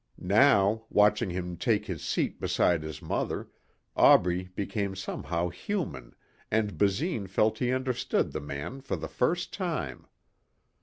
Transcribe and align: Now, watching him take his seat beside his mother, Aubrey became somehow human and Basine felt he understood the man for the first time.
Now, 0.17 0.85
watching 0.89 1.29
him 1.29 1.57
take 1.57 1.85
his 1.85 2.01
seat 2.03 2.39
beside 2.41 2.81
his 2.81 3.03
mother, 3.03 3.49
Aubrey 3.95 4.49
became 4.55 4.95
somehow 4.95 5.49
human 5.49 6.15
and 6.49 6.75
Basine 6.75 7.27
felt 7.27 7.59
he 7.59 7.71
understood 7.71 8.31
the 8.31 8.41
man 8.41 8.81
for 8.81 8.95
the 8.95 9.07
first 9.07 9.53
time. 9.53 10.07